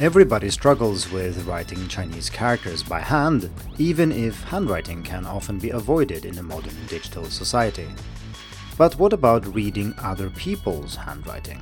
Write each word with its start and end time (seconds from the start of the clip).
Everybody 0.00 0.50
struggles 0.50 1.08
with 1.12 1.46
writing 1.46 1.86
Chinese 1.86 2.28
characters 2.28 2.82
by 2.82 2.98
hand, 2.98 3.48
even 3.78 4.10
if 4.10 4.42
handwriting 4.42 5.04
can 5.04 5.24
often 5.24 5.60
be 5.60 5.70
avoided 5.70 6.24
in 6.24 6.36
a 6.36 6.42
modern 6.42 6.74
digital 6.88 7.26
society. 7.26 7.86
But 8.76 8.98
what 8.98 9.12
about 9.12 9.54
reading 9.54 9.94
other 9.98 10.30
people's 10.30 10.96
handwriting? 10.96 11.60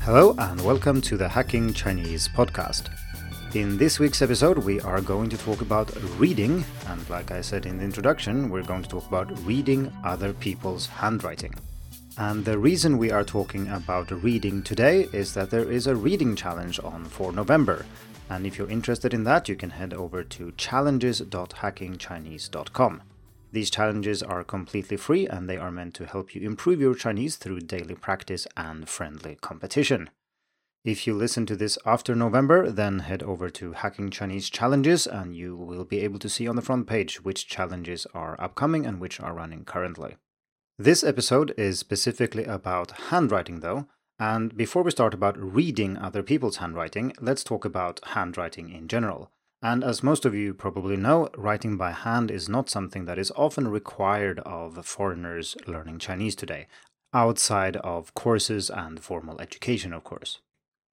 Hello 0.00 0.34
and 0.38 0.58
welcome 0.62 1.02
to 1.02 1.18
the 1.18 1.28
Hacking 1.28 1.74
Chinese 1.74 2.26
podcast. 2.26 2.88
In 3.54 3.76
this 3.76 3.98
week's 3.98 4.22
episode, 4.22 4.56
we 4.56 4.80
are 4.80 5.02
going 5.02 5.28
to 5.28 5.36
talk 5.36 5.60
about 5.60 5.94
reading, 6.18 6.64
and 6.86 7.10
like 7.10 7.30
I 7.30 7.42
said 7.42 7.66
in 7.66 7.76
the 7.76 7.84
introduction, 7.84 8.48
we're 8.48 8.62
going 8.62 8.82
to 8.82 8.88
talk 8.88 9.06
about 9.06 9.30
reading 9.44 9.92
other 10.02 10.32
people's 10.32 10.86
handwriting. 10.86 11.52
And 12.16 12.44
the 12.44 12.58
reason 12.58 12.96
we 12.96 13.10
are 13.10 13.24
talking 13.24 13.66
about 13.68 14.08
reading 14.10 14.62
today 14.62 15.08
is 15.12 15.34
that 15.34 15.50
there 15.50 15.68
is 15.68 15.88
a 15.88 15.96
reading 15.96 16.36
challenge 16.36 16.78
on 16.78 17.06
for 17.06 17.32
November. 17.32 17.86
And 18.30 18.46
if 18.46 18.56
you're 18.56 18.70
interested 18.70 19.12
in 19.12 19.24
that, 19.24 19.48
you 19.48 19.56
can 19.56 19.70
head 19.70 19.92
over 19.92 20.22
to 20.22 20.52
challenges.hackingchinese.com. 20.56 23.02
These 23.50 23.70
challenges 23.70 24.22
are 24.22 24.44
completely 24.44 24.96
free 24.96 25.26
and 25.26 25.50
they 25.50 25.56
are 25.56 25.72
meant 25.72 25.94
to 25.94 26.06
help 26.06 26.36
you 26.36 26.42
improve 26.42 26.80
your 26.80 26.94
Chinese 26.94 27.34
through 27.36 27.60
daily 27.60 27.94
practice 27.96 28.46
and 28.56 28.88
friendly 28.88 29.36
competition. 29.40 30.10
If 30.84 31.06
you 31.06 31.14
listen 31.14 31.46
to 31.46 31.56
this 31.56 31.78
after 31.84 32.14
November, 32.14 32.70
then 32.70 33.00
head 33.00 33.24
over 33.24 33.50
to 33.50 33.72
Hacking 33.72 34.10
Chinese 34.10 34.48
Challenges 34.50 35.04
and 35.06 35.34
you 35.34 35.56
will 35.56 35.84
be 35.84 36.00
able 36.00 36.18
to 36.20 36.28
see 36.28 36.46
on 36.46 36.54
the 36.56 36.62
front 36.62 36.86
page 36.86 37.24
which 37.24 37.48
challenges 37.48 38.06
are 38.14 38.40
upcoming 38.40 38.86
and 38.86 39.00
which 39.00 39.18
are 39.20 39.34
running 39.34 39.64
currently. 39.64 40.16
This 40.78 41.04
episode 41.04 41.54
is 41.56 41.78
specifically 41.78 42.42
about 42.42 42.90
handwriting, 43.08 43.60
though, 43.60 43.86
and 44.18 44.56
before 44.56 44.82
we 44.82 44.90
start 44.90 45.14
about 45.14 45.38
reading 45.38 45.96
other 45.96 46.20
people's 46.20 46.56
handwriting, 46.56 47.12
let's 47.20 47.44
talk 47.44 47.64
about 47.64 48.00
handwriting 48.02 48.70
in 48.70 48.88
general. 48.88 49.30
And 49.62 49.84
as 49.84 50.02
most 50.02 50.24
of 50.24 50.34
you 50.34 50.52
probably 50.52 50.96
know, 50.96 51.28
writing 51.36 51.76
by 51.76 51.92
hand 51.92 52.28
is 52.28 52.48
not 52.48 52.68
something 52.68 53.04
that 53.04 53.20
is 53.20 53.30
often 53.36 53.68
required 53.68 54.40
of 54.40 54.84
foreigners 54.84 55.56
learning 55.68 56.00
Chinese 56.00 56.34
today, 56.34 56.66
outside 57.12 57.76
of 57.76 58.12
courses 58.14 58.68
and 58.68 58.98
formal 58.98 59.40
education, 59.40 59.92
of 59.92 60.02
course. 60.02 60.40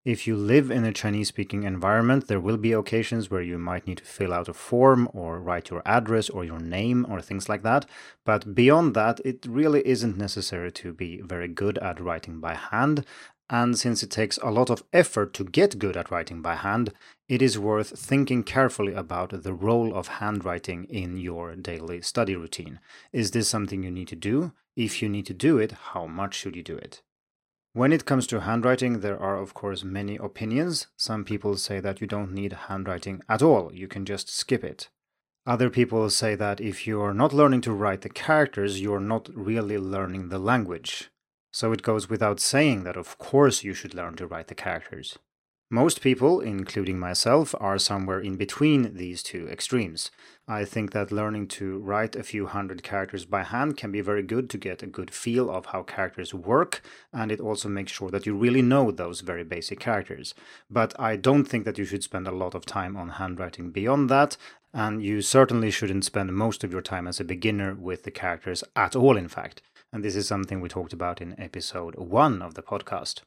If 0.03 0.25
you 0.25 0.35
live 0.35 0.71
in 0.71 0.83
a 0.83 0.91
Chinese 0.91 1.27
speaking 1.27 1.61
environment, 1.61 2.27
there 2.27 2.39
will 2.39 2.57
be 2.57 2.71
occasions 2.71 3.29
where 3.29 3.43
you 3.43 3.59
might 3.59 3.85
need 3.85 3.99
to 3.99 4.03
fill 4.03 4.33
out 4.33 4.49
a 4.49 4.53
form 4.53 5.07
or 5.13 5.39
write 5.39 5.69
your 5.69 5.83
address 5.85 6.27
or 6.27 6.43
your 6.43 6.59
name 6.59 7.05
or 7.07 7.21
things 7.21 7.47
like 7.47 7.61
that. 7.61 7.85
But 8.25 8.55
beyond 8.55 8.95
that, 8.95 9.19
it 9.23 9.45
really 9.47 9.87
isn't 9.87 10.17
necessary 10.17 10.71
to 10.71 10.91
be 10.91 11.21
very 11.21 11.47
good 11.47 11.77
at 11.77 11.99
writing 11.99 12.39
by 12.39 12.55
hand, 12.55 13.05
and 13.47 13.77
since 13.77 14.01
it 14.01 14.09
takes 14.09 14.37
a 14.37 14.49
lot 14.49 14.71
of 14.71 14.83
effort 14.91 15.35
to 15.35 15.43
get 15.43 15.77
good 15.77 15.95
at 15.95 16.09
writing 16.09 16.41
by 16.41 16.55
hand, 16.55 16.93
it 17.29 17.43
is 17.43 17.59
worth 17.59 17.99
thinking 17.99 18.41
carefully 18.41 18.95
about 18.95 19.43
the 19.43 19.53
role 19.53 19.93
of 19.93 20.07
handwriting 20.07 20.85
in 20.85 21.17
your 21.17 21.55
daily 21.55 22.01
study 22.01 22.35
routine. 22.35 22.79
Is 23.13 23.31
this 23.31 23.47
something 23.47 23.83
you 23.83 23.91
need 23.91 24.07
to 24.07 24.15
do? 24.15 24.53
If 24.75 25.03
you 25.03 25.09
need 25.09 25.27
to 25.27 25.35
do 25.35 25.59
it, 25.59 25.73
how 25.93 26.07
much 26.07 26.33
should 26.33 26.55
you 26.55 26.63
do 26.63 26.75
it? 26.75 27.03
When 27.73 27.93
it 27.93 28.05
comes 28.05 28.27
to 28.27 28.41
handwriting, 28.41 28.99
there 28.99 29.17
are, 29.17 29.37
of 29.37 29.53
course, 29.53 29.83
many 29.83 30.17
opinions. 30.17 30.87
Some 30.97 31.23
people 31.23 31.55
say 31.55 31.79
that 31.79 32.01
you 32.01 32.07
don't 32.07 32.33
need 32.33 32.51
handwriting 32.67 33.21
at 33.29 33.41
all, 33.41 33.73
you 33.73 33.87
can 33.87 34.03
just 34.03 34.29
skip 34.29 34.63
it. 34.63 34.89
Other 35.45 35.69
people 35.69 36.09
say 36.09 36.35
that 36.35 36.59
if 36.59 36.85
you're 36.85 37.13
not 37.13 37.33
learning 37.33 37.61
to 37.61 37.71
write 37.71 38.01
the 38.01 38.09
characters, 38.09 38.81
you're 38.81 38.99
not 38.99 39.29
really 39.33 39.77
learning 39.77 40.29
the 40.29 40.37
language. 40.37 41.11
So 41.51 41.71
it 41.71 41.81
goes 41.81 42.09
without 42.09 42.39
saying 42.39 42.83
that 42.83 42.97
of 42.97 43.17
course 43.17 43.63
you 43.63 43.73
should 43.73 43.93
learn 43.93 44.15
to 44.17 44.27
write 44.27 44.47
the 44.47 44.55
characters. 44.55 45.17
Most 45.73 46.01
people, 46.01 46.41
including 46.41 46.99
myself, 46.99 47.55
are 47.57 47.77
somewhere 47.77 48.19
in 48.19 48.35
between 48.35 48.93
these 48.97 49.23
two 49.23 49.47
extremes. 49.47 50.11
I 50.45 50.65
think 50.65 50.91
that 50.91 51.13
learning 51.13 51.47
to 51.59 51.77
write 51.77 52.13
a 52.17 52.23
few 52.23 52.47
hundred 52.47 52.83
characters 52.83 53.23
by 53.23 53.43
hand 53.43 53.77
can 53.77 53.89
be 53.89 54.01
very 54.01 54.21
good 54.21 54.49
to 54.49 54.57
get 54.57 54.83
a 54.83 54.85
good 54.85 55.13
feel 55.13 55.49
of 55.49 55.67
how 55.67 55.83
characters 55.83 56.33
work, 56.33 56.81
and 57.13 57.31
it 57.31 57.39
also 57.39 57.69
makes 57.69 57.93
sure 57.93 58.11
that 58.11 58.25
you 58.25 58.35
really 58.35 58.61
know 58.61 58.91
those 58.91 59.21
very 59.21 59.45
basic 59.45 59.79
characters. 59.79 60.33
But 60.69 60.93
I 60.99 61.15
don't 61.15 61.45
think 61.45 61.63
that 61.63 61.77
you 61.77 61.85
should 61.85 62.03
spend 62.03 62.27
a 62.27 62.35
lot 62.35 62.53
of 62.53 62.65
time 62.65 62.97
on 62.97 63.07
handwriting 63.07 63.71
beyond 63.71 64.09
that, 64.09 64.35
and 64.73 65.01
you 65.01 65.21
certainly 65.21 65.71
shouldn't 65.71 66.03
spend 66.03 66.33
most 66.33 66.65
of 66.65 66.73
your 66.73 66.81
time 66.81 67.07
as 67.07 67.21
a 67.21 67.23
beginner 67.23 67.75
with 67.75 68.03
the 68.03 68.11
characters 68.11 68.61
at 68.75 68.93
all, 68.93 69.15
in 69.15 69.29
fact. 69.29 69.61
And 69.93 70.03
this 70.03 70.17
is 70.17 70.27
something 70.27 70.59
we 70.59 70.67
talked 70.67 70.91
about 70.91 71.21
in 71.21 71.39
episode 71.39 71.95
1 71.95 72.41
of 72.41 72.55
the 72.55 72.61
podcast. 72.61 73.21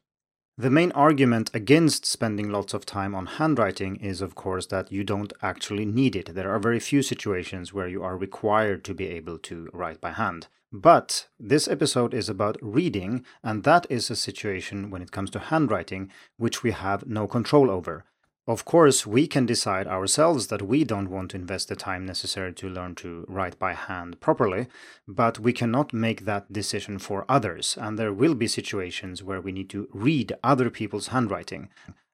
The 0.57 0.69
main 0.69 0.93
argument 0.93 1.51
against 1.53 2.05
spending 2.05 2.49
lots 2.49 2.73
of 2.73 2.85
time 2.85 3.13
on 3.13 3.25
handwriting 3.25 3.97
is, 3.97 4.21
of 4.21 4.35
course, 4.35 4.67
that 4.67 4.89
you 4.89 5.03
don't 5.03 5.33
actually 5.41 5.83
need 5.85 6.15
it. 6.15 6.33
There 6.33 6.49
are 6.49 6.59
very 6.59 6.79
few 6.79 7.01
situations 7.01 7.73
where 7.73 7.89
you 7.89 8.01
are 8.03 8.15
required 8.15 8.85
to 8.85 8.93
be 8.93 9.07
able 9.07 9.37
to 9.39 9.69
write 9.73 9.99
by 9.99 10.11
hand. 10.11 10.47
But 10.71 11.27
this 11.37 11.67
episode 11.67 12.13
is 12.13 12.29
about 12.29 12.57
reading, 12.61 13.25
and 13.43 13.65
that 13.65 13.85
is 13.89 14.09
a 14.09 14.15
situation 14.15 14.89
when 14.89 15.01
it 15.01 15.11
comes 15.11 15.29
to 15.31 15.39
handwriting 15.39 16.09
which 16.37 16.63
we 16.63 16.71
have 16.71 17.05
no 17.05 17.27
control 17.27 17.69
over. 17.69 18.05
Of 18.47 18.63
course, 18.63 19.07
we 19.07 19.25
can 19.25 19.47
decide 19.47 19.87
ourselves 19.87 20.47
that 20.47 20.61
we 20.61 20.83
don't 20.83 21.09
want 21.09 21.31
to 21.31 21.37
invest 21.37 21.67
the 21.67 21.75
time 21.75 22.05
necessary 22.05 22.53
to 22.53 22.69
learn 22.69 22.93
to 22.95 23.25
write 23.27 23.57
by 23.57 23.73
hand 23.73 24.21
properly, 24.21 24.67
but 25.07 25.39
we 25.39 25.51
cannot 25.51 25.93
make 25.93 26.25
that 26.25 26.53
decision 26.53 26.99
for 26.99 27.25
others, 27.27 27.75
and 27.81 27.97
there 27.97 28.13
will 28.13 28.35
be 28.35 28.47
situations 28.47 29.23
where 29.23 29.41
we 29.41 29.51
need 29.51 29.71
to 29.71 29.87
read 29.91 30.33
other 30.43 30.69
people's 30.69 31.07
handwriting. 31.07 31.69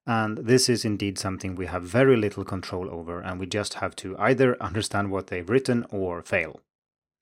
And 0.07 0.37
this 0.37 0.69
is 0.69 0.85
indeed 0.85 1.19
something 1.19 1.55
we 1.55 1.65
have 1.65 1.83
very 1.83 2.15
little 2.15 2.45
control 2.45 2.89
over, 2.89 3.19
and 3.19 3.37
we 3.37 3.45
just 3.45 3.75
have 3.75 3.93
to 3.97 4.17
either 4.17 4.61
understand 4.63 5.11
what 5.11 5.27
they've 5.27 5.49
written 5.49 5.85
or 5.89 6.21
fail. 6.21 6.61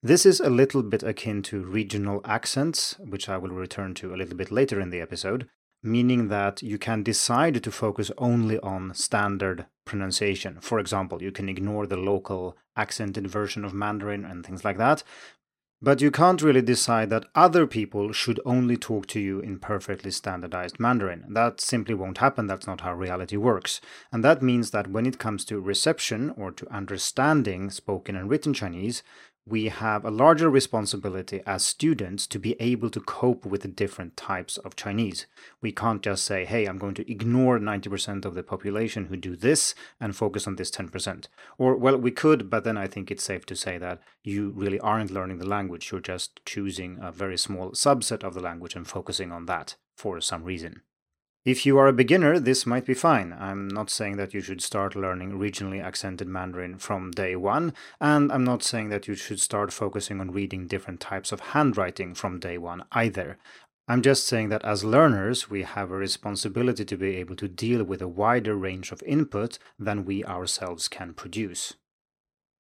This 0.04 0.24
is 0.24 0.40
a 0.40 0.52
little 0.52 0.84
bit 0.84 1.02
akin 1.02 1.42
to 1.44 1.64
regional 1.64 2.22
accents, 2.24 2.96
which 3.00 3.28
I 3.28 3.38
will 3.38 3.50
return 3.50 3.96
to 3.96 4.14
a 4.14 4.18
little 4.18 4.38
bit 4.38 4.52
later 4.52 4.80
in 4.80 4.92
the 4.92 5.02
episode, 5.02 5.50
meaning 5.82 6.28
that 6.28 6.62
you 6.62 6.78
can 6.78 7.04
decide 7.04 7.64
to 7.64 7.72
focus 7.72 8.12
only 8.18 8.60
on 8.60 8.94
standard 8.94 9.66
pronunciation. 9.86 10.60
For 10.62 10.80
example, 10.80 11.22
you 11.22 11.32
can 11.32 11.50
ignore 11.50 11.88
the 11.88 11.98
local 11.98 12.58
accented 12.76 13.28
version 13.28 13.66
of 13.66 13.74
Mandarin 13.74 14.26
and 14.26 14.46
things 14.46 14.64
like 14.64 14.78
that. 14.78 15.04
But 15.82 16.02
you 16.02 16.12
can't 16.12 16.42
really 16.42 16.62
decide 16.62 17.10
that 17.10 17.28
other 17.36 17.66
people 17.66 18.12
should 18.12 18.42
only 18.46 18.76
talk 18.76 19.08
to 19.08 19.20
you 19.20 19.40
in 19.40 19.60
perfectly 19.60 20.12
standardized 20.12 20.78
Mandarin. 20.78 21.24
That 21.30 21.62
simply 21.62 21.96
won't 21.96 22.18
happen. 22.18 22.48
That's 22.48 22.68
not 22.68 22.82
how 22.82 22.94
reality 22.94 23.38
works. 23.38 23.80
And 24.12 24.22
that 24.22 24.42
means 24.42 24.72
that 24.72 24.90
when 24.90 25.06
it 25.06 25.20
comes 25.20 25.46
to 25.46 25.62
reception 25.62 26.32
or 26.36 26.52
to 26.52 26.70
understanding 26.70 27.70
spoken 27.70 28.18
and 28.18 28.30
written 28.30 28.54
Chinese, 28.54 29.04
we 29.50 29.70
have 29.70 30.06
a 30.06 30.12
larger 30.12 30.50
responsibility 30.50 31.42
as 31.46 31.66
students 31.66 32.28
to 32.28 32.38
be 32.38 32.56
able 32.60 32.90
to 32.92 33.00
cope 33.00 33.46
with 33.46 33.62
the 33.64 33.68
different 33.68 34.16
types 34.16 34.58
of 34.58 34.76
Chinese. 34.76 35.26
We 35.62 35.72
can't 35.72 36.04
just 36.04 36.24
say, 36.24 36.46
hey, 36.46 36.66
I'm 36.66 36.78
going 36.78 36.94
to 36.96 37.12
ignore 37.12 37.60
90% 37.60 38.26
of 38.26 38.36
the 38.36 38.44
population 38.44 39.06
who 39.06 39.18
do 39.18 39.36
this 39.36 39.74
and 40.00 40.16
focus 40.16 40.46
on 40.46 40.56
this 40.56 40.70
10%. 40.70 41.28
Or, 41.58 41.76
well, 41.76 41.98
we 41.98 42.12
could, 42.12 42.50
but 42.50 42.64
then 42.64 42.78
I 42.78 42.88
think 42.88 43.10
it's 43.10 43.24
safe 43.24 43.46
to 43.48 43.56
say 43.56 43.78
that 43.80 44.00
you 44.24 44.52
really 44.56 44.80
aren't 44.80 45.12
learning 45.12 45.40
the 45.40 45.48
language. 45.48 45.92
You're 45.92 46.02
just 46.02 46.40
choosing 46.46 47.00
a 47.02 47.12
very 47.12 47.38
small 47.38 47.72
subset 47.72 48.24
of 48.24 48.36
the 48.36 48.42
language 48.42 48.76
and 48.76 48.88
focusing 48.88 49.32
on 49.32 49.48
that 49.48 49.76
for 49.96 50.22
some 50.22 50.44
reason. 50.44 50.82
If 51.46 51.66
you 51.66 51.78
are 51.78 51.88
a 51.88 51.94
beginner, 51.94 52.38
this 52.38 52.66
might 52.66 52.86
be 52.86 52.94
fine. 52.94 53.34
I'm 53.40 53.70
not 53.70 53.90
saying 53.90 54.18
that 54.18 54.34
you 54.34 54.42
should 54.42 54.62
start 54.62 54.94
learning 54.94 55.40
regionally 55.40 55.82
accented 55.82 56.28
Mandarin 56.28 56.78
from 56.78 57.12
day 57.12 57.38
one, 57.38 57.74
and 58.02 58.30
I'm 58.30 58.44
not 58.44 58.62
saying 58.62 58.90
that 58.90 59.08
you 59.08 59.16
should 59.16 59.40
start 59.40 59.72
focusing 59.72 60.20
on 60.20 60.32
reading 60.32 60.68
different 60.68 61.00
types 61.00 61.32
of 61.32 61.40
handwriting 61.40 62.14
from 62.14 62.42
day 62.42 62.58
one 62.58 62.84
either. 62.92 63.38
I'm 63.88 64.02
just 64.02 64.28
saying 64.28 64.50
that 64.50 64.66
as 64.66 64.84
learners, 64.84 65.50
we 65.50 65.64
have 65.64 65.92
a 65.92 65.96
responsibility 65.96 66.84
to 66.84 66.98
be 66.98 67.16
able 67.16 67.38
to 67.38 67.48
deal 67.48 67.86
with 67.86 68.02
a 68.02 68.08
wider 68.08 68.56
range 68.56 68.92
of 68.92 69.02
input 69.04 69.58
than 69.80 70.04
we 70.04 70.26
ourselves 70.26 70.90
can 70.90 71.14
produce. 71.14 71.76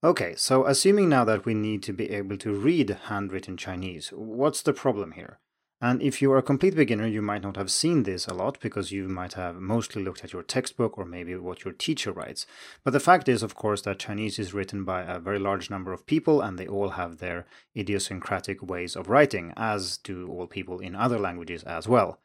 Okay, 0.05 0.35
so 0.37 0.65
assuming 0.65 1.09
now 1.09 1.25
that 1.25 1.45
we 1.45 1.53
need 1.53 1.83
to 1.83 1.91
be 1.91 2.09
able 2.11 2.37
to 2.37 2.53
read 2.53 2.97
handwritten 3.09 3.57
Chinese, 3.57 4.13
what's 4.13 4.61
the 4.61 4.71
problem 4.71 5.11
here? 5.11 5.39
And 5.81 6.01
if 6.01 6.21
you 6.21 6.29
are 6.33 6.37
a 6.37 6.43
complete 6.43 6.75
beginner, 6.75 7.07
you 7.07 7.21
might 7.21 7.41
not 7.41 7.55
have 7.55 7.71
seen 7.71 8.03
this 8.03 8.27
a 8.27 8.33
lot 8.33 8.59
because 8.59 8.91
you 8.91 9.07
might 9.07 9.33
have 9.33 9.61
mostly 9.61 10.03
looked 10.03 10.25
at 10.25 10.33
your 10.33 10.43
textbook 10.43 10.97
or 10.97 11.05
maybe 11.05 11.33
what 11.37 11.63
your 11.63 11.73
teacher 11.73 12.11
writes. 12.11 12.45
But 12.83 12.91
the 12.91 12.99
fact 12.99 13.29
is, 13.29 13.41
of 13.41 13.55
course, 13.55 13.81
that 13.83 13.99
Chinese 13.99 14.39
is 14.39 14.53
written 14.53 14.83
by 14.83 15.03
a 15.03 15.19
very 15.19 15.39
large 15.39 15.69
number 15.69 15.93
of 15.93 16.05
people 16.05 16.41
and 16.41 16.57
they 16.57 16.67
all 16.67 16.89
have 16.89 17.19
their 17.19 17.45
idiosyncratic 17.77 18.61
ways 18.61 18.97
of 18.97 19.07
writing, 19.07 19.53
as 19.55 19.97
do 19.97 20.27
all 20.27 20.47
people 20.47 20.79
in 20.79 20.95
other 20.95 21.17
languages 21.17 21.63
as 21.63 21.87
well. 21.87 22.19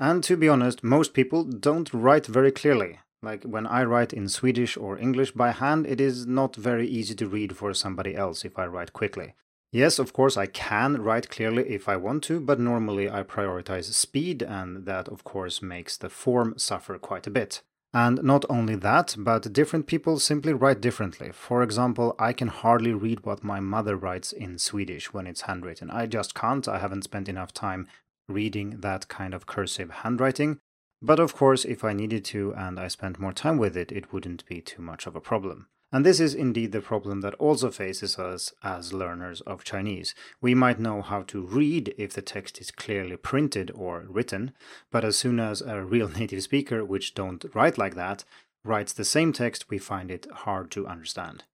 And 0.00 0.24
to 0.24 0.36
be 0.36 0.48
honest, 0.48 0.82
most 0.82 1.14
people 1.14 1.44
don't 1.44 1.94
write 1.94 2.26
very 2.26 2.50
clearly. 2.50 2.98
Like 3.22 3.44
when 3.44 3.66
I 3.68 3.84
write 3.84 4.12
in 4.12 4.28
Swedish 4.28 4.76
or 4.76 4.98
English 4.98 5.32
by 5.32 5.52
hand, 5.52 5.86
it 5.86 6.00
is 6.00 6.26
not 6.26 6.56
very 6.56 6.88
easy 6.88 7.14
to 7.16 7.28
read 7.28 7.56
for 7.56 7.72
somebody 7.72 8.16
else 8.16 8.44
if 8.44 8.58
I 8.58 8.66
write 8.66 8.92
quickly. 8.92 9.34
Yes, 9.72 10.00
of 10.00 10.12
course, 10.12 10.36
I 10.36 10.46
can 10.46 11.00
write 11.00 11.30
clearly 11.30 11.68
if 11.68 11.88
I 11.88 11.96
want 11.96 12.24
to, 12.24 12.40
but 12.40 12.58
normally 12.58 13.08
I 13.08 13.22
prioritize 13.22 13.92
speed, 13.92 14.42
and 14.42 14.84
that, 14.84 15.06
of 15.08 15.22
course, 15.22 15.62
makes 15.62 15.96
the 15.96 16.10
form 16.10 16.54
suffer 16.56 16.98
quite 16.98 17.28
a 17.28 17.30
bit. 17.30 17.62
And 17.92 18.22
not 18.22 18.44
only 18.48 18.76
that, 18.76 19.14
but 19.18 19.52
different 19.52 19.86
people 19.86 20.18
simply 20.18 20.52
write 20.52 20.80
differently. 20.80 21.30
For 21.32 21.62
example, 21.62 22.14
I 22.18 22.32
can 22.32 22.48
hardly 22.48 22.92
read 22.92 23.24
what 23.24 23.44
my 23.44 23.60
mother 23.60 23.96
writes 23.96 24.32
in 24.32 24.58
Swedish 24.58 25.12
when 25.12 25.26
it's 25.26 25.42
handwritten. 25.42 25.90
I 25.90 26.06
just 26.06 26.34
can't. 26.34 26.66
I 26.68 26.78
haven't 26.78 27.02
spent 27.02 27.28
enough 27.28 27.52
time 27.52 27.88
reading 28.28 28.80
that 28.80 29.08
kind 29.08 29.34
of 29.34 29.46
cursive 29.46 29.90
handwriting. 29.90 30.58
But 31.02 31.18
of 31.18 31.34
course, 31.34 31.64
if 31.64 31.82
I 31.82 31.92
needed 31.92 32.24
to 32.26 32.54
and 32.54 32.78
I 32.78 32.88
spent 32.88 33.18
more 33.18 33.32
time 33.32 33.56
with 33.56 33.76
it, 33.76 33.90
it 33.90 34.12
wouldn't 34.12 34.46
be 34.46 34.60
too 34.60 34.82
much 34.82 35.06
of 35.06 35.16
a 35.16 35.20
problem. 35.20 35.66
And 35.92 36.06
this 36.06 36.20
is 36.20 36.34
indeed 36.34 36.70
the 36.70 36.80
problem 36.80 37.20
that 37.22 37.34
also 37.34 37.70
faces 37.70 38.16
us 38.18 38.52
as 38.62 38.92
learners 38.92 39.40
of 39.40 39.64
Chinese. 39.64 40.14
We 40.40 40.54
might 40.54 40.78
know 40.78 41.02
how 41.02 41.22
to 41.22 41.42
read 41.44 41.94
if 41.98 42.12
the 42.12 42.22
text 42.22 42.60
is 42.60 42.70
clearly 42.70 43.16
printed 43.16 43.72
or 43.74 44.04
written, 44.08 44.52
but 44.92 45.04
as 45.04 45.16
soon 45.16 45.40
as 45.40 45.60
a 45.62 45.82
real 45.82 46.08
native 46.18 46.42
speaker, 46.44 46.84
which 46.84 47.14
don't 47.14 47.44
write 47.54 47.76
like 47.76 47.96
that, 47.96 48.24
writes 48.64 48.92
the 48.92 49.04
same 49.04 49.32
text, 49.32 49.68
we 49.68 49.78
find 49.78 50.10
it 50.10 50.26
hard 50.30 50.70
to 50.70 50.86
understand. 50.86 51.44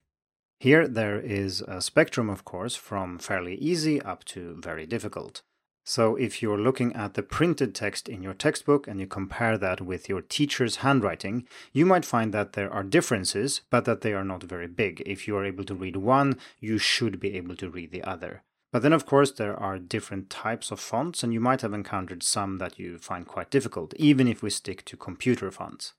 Here 0.58 0.86
there 0.86 1.18
is 1.18 1.62
a 1.62 1.80
spectrum, 1.80 2.28
of 2.28 2.44
course, 2.44 2.76
from 2.76 3.18
fairly 3.18 3.56
easy 3.56 4.00
up 4.02 4.24
to 4.26 4.56
very 4.60 4.86
difficult. 4.86 5.42
So 5.88 6.16
if 6.16 6.42
you're 6.42 6.58
looking 6.58 6.96
at 6.96 7.14
the 7.14 7.22
printed 7.22 7.72
text 7.72 8.08
in 8.08 8.20
your 8.20 8.34
textbook 8.34 8.88
and 8.88 8.98
you 8.98 9.06
compare 9.06 9.56
that 9.56 9.80
with 9.80 10.08
your 10.08 10.20
teacher's 10.20 10.76
handwriting, 10.76 11.46
you 11.72 11.86
might 11.86 12.04
find 12.04 12.34
that 12.34 12.54
there 12.54 12.72
are 12.72 12.82
differences, 12.82 13.60
but 13.70 13.84
that 13.84 14.00
they 14.00 14.12
are 14.12 14.24
not 14.24 14.42
very 14.42 14.66
big. 14.66 15.00
If 15.06 15.28
you 15.28 15.36
are 15.36 15.44
able 15.44 15.62
to 15.62 15.76
read 15.76 15.94
one, 15.94 16.38
you 16.58 16.76
should 16.76 17.20
be 17.20 17.36
able 17.36 17.54
to 17.54 17.70
read 17.70 17.92
the 17.92 18.02
other. 18.02 18.42
But 18.72 18.82
then, 18.82 18.92
of 18.92 19.06
course, 19.06 19.30
there 19.30 19.54
are 19.56 19.78
different 19.78 20.28
types 20.28 20.72
of 20.72 20.80
fonts, 20.80 21.22
and 21.22 21.32
you 21.32 21.38
might 21.38 21.60
have 21.60 21.72
encountered 21.72 22.24
some 22.24 22.58
that 22.58 22.80
you 22.80 22.98
find 22.98 23.24
quite 23.24 23.52
difficult, 23.52 23.94
even 23.94 24.26
if 24.26 24.42
we 24.42 24.50
stick 24.50 24.84
to 24.86 24.96
computer 24.96 25.52
fonts. 25.52 25.92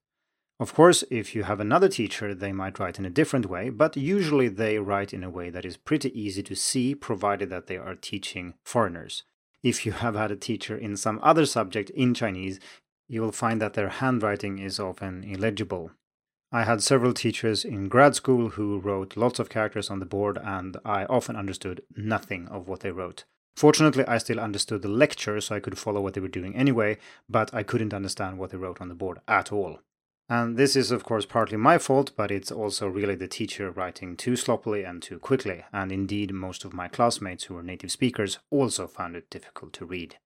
Of 0.60 0.74
course, 0.74 1.06
if 1.10 1.34
you 1.34 1.44
have 1.44 1.62
another 1.62 1.88
teacher, 1.88 2.36
they 2.36 2.51
might 2.51 2.78
write 2.78 3.00
in 3.00 3.06
a 3.06 3.10
different 3.10 3.45
way, 3.45 3.69
but 3.69 3.95
usually 3.95 4.50
they 4.50 4.80
write 4.80 5.13
in 5.13 5.24
a 5.24 5.30
way 5.30 5.50
that 5.50 5.63
is 5.63 5.78
pretty 5.78 6.12
easy 6.19 6.44
to 6.44 6.56
see, 6.56 6.94
provided 6.94 7.50
that 7.51 7.68
they 7.68 7.78
are 7.78 7.95
teaching 7.95 8.56
foreigners 8.66 9.24
if 9.63 9.86
you 9.86 9.92
have 9.92 10.15
had 10.15 10.31
a 10.31 10.36
teacher 10.36 10.77
in 10.77 10.98
some 10.98 11.19
other 11.24 11.45
subject 11.45 11.89
in 11.92 12.13
Chinese, 12.13 12.59
you 13.07 13.21
will 13.21 13.31
find 13.31 13.62
that 13.62 13.74
their 13.74 13.89
handwriting 13.89 14.59
is 14.59 14.80
often 14.80 15.24
illegible. 15.24 15.92
I 16.51 16.63
had 16.63 16.81
several 16.81 17.13
teachers 17.13 17.65
in 17.65 17.89
grad 17.89 18.15
school 18.15 18.50
who 18.50 18.80
wrote 18.80 19.18
lots 19.18 19.39
of 19.39 19.50
characters 19.50 19.89
on 19.89 20.00
the 20.00 20.06
board, 20.06 20.38
and 20.42 20.77
I 20.86 21.06
often 21.06 21.36
understood 21.36 21.81
nothing 21.95 22.48
of 22.48 22.68
what 22.68 22.81
they 22.81 22.92
wrote. 22.92 23.25
Fortunately, 23.57 24.06
I 24.06 24.19
still 24.19 24.39
understood 24.39 24.81
the 24.81 24.88
lecture, 24.88 25.42
so 25.42 25.56
I 25.56 25.60
could 25.60 25.77
follow 25.77 26.00
what 26.00 26.13
they 26.13 26.21
were 26.21 26.27
doing 26.27 26.56
anyway, 26.56 26.98
but 27.27 27.53
I 27.53 27.63
couldn't 27.63 27.94
understand 27.94 28.38
what 28.38 28.51
they 28.51 28.57
wrote 28.57 28.80
on 28.80 28.88
the 28.88 28.95
board 28.95 29.19
at 29.27 29.51
all. 29.51 29.80
And 30.29 30.57
this 30.57 30.75
is, 30.75 30.91
of 30.91 31.06
course, 31.06 31.25
partly 31.25 31.57
my 31.57 31.77
fault, 31.77 32.12
but 32.18 32.31
it's 32.31 32.51
also 32.51 32.88
really 32.88 33.15
the 33.15 33.29
teacher 33.29 33.71
writing 33.71 34.18
too 34.18 34.35
sloppily 34.35 34.83
and 34.83 35.01
too 35.01 35.19
quickly. 35.19 35.63
And 35.71 35.91
indeed, 35.91 36.33
most 36.33 36.65
of 36.65 36.74
my 36.74 36.89
classmates 36.89 37.45
who 37.45 37.53
were 37.53 37.63
native 37.63 37.91
speakers 37.91 38.39
also 38.50 38.88
found 38.88 39.15
it 39.15 39.29
difficult 39.29 39.71
to 39.74 39.85
read. 39.85 40.18